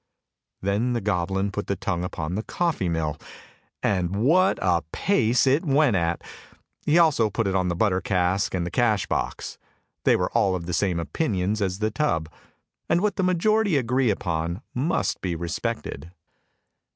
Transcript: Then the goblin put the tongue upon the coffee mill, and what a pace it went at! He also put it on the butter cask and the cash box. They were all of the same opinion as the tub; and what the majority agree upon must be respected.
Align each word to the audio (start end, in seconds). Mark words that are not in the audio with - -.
Then 0.63 0.93
the 0.93 0.99
goblin 0.99 1.51
put 1.51 1.67
the 1.67 1.75
tongue 1.75 2.03
upon 2.03 2.33
the 2.33 2.41
coffee 2.41 2.89
mill, 2.89 3.19
and 3.83 4.15
what 4.15 4.57
a 4.59 4.81
pace 4.91 5.45
it 5.45 5.63
went 5.63 5.95
at! 5.95 6.23
He 6.87 6.97
also 6.97 7.29
put 7.29 7.45
it 7.45 7.53
on 7.53 7.67
the 7.67 7.75
butter 7.75 8.01
cask 8.01 8.55
and 8.55 8.65
the 8.65 8.71
cash 8.71 9.05
box. 9.05 9.59
They 10.03 10.15
were 10.15 10.31
all 10.31 10.55
of 10.55 10.65
the 10.65 10.73
same 10.73 10.99
opinion 10.99 11.51
as 11.61 11.77
the 11.77 11.91
tub; 11.91 12.29
and 12.89 13.01
what 13.01 13.15
the 13.15 13.21
majority 13.23 13.77
agree 13.77 14.09
upon 14.09 14.63
must 14.73 15.21
be 15.21 15.35
respected. 15.35 16.09